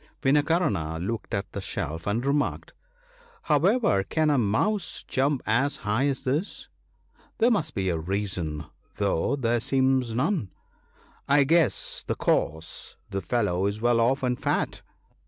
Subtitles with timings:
[0.23, 2.73] Vinakarna looked at the shelf and remarked,"
[3.51, 6.69] However can a mouse jump as high as this?
[7.37, 8.65] There must be a reason,
[8.97, 10.49] though there seems none.
[11.29, 14.81] I guess the cause,— the fellow is well off and fat."